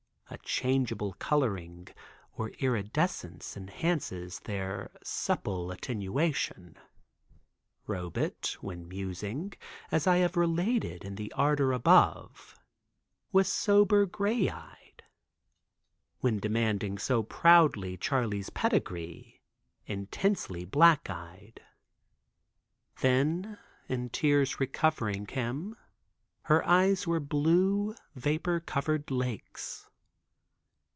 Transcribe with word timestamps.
A 0.33 0.37
changeable 0.37 1.11
coloring 1.19 1.89
or 2.37 2.51
iridescence 2.59 3.57
enhances 3.57 4.39
their 4.39 4.89
supple 5.03 5.71
attenuation. 5.71 6.77
Robet, 7.85 8.53
when 8.61 8.87
musing, 8.87 9.51
as 9.91 10.07
I 10.07 10.17
have 10.17 10.37
related 10.37 11.03
in 11.03 11.15
the 11.15 11.33
arbor 11.33 11.73
above, 11.73 12.55
was 13.33 13.51
sober 13.51 14.05
gray 14.05 14.49
eyed; 14.49 15.03
when 16.21 16.39
demanding 16.39 16.97
so 16.97 17.23
proudly 17.23 17.97
Charley's 17.97 18.49
pedigree, 18.49 19.41
intensely 19.85 20.63
black 20.63 21.09
eyed; 21.09 21.59
then, 23.01 23.57
in 23.89 24.09
tears 24.09 24.61
recovering 24.61 25.27
him, 25.27 25.75
her 26.43 26.65
eyes 26.65 27.05
were 27.05 27.19
blue, 27.19 27.93
vapor 28.15 28.61
covered 28.61 29.11
lakes. 29.11 29.87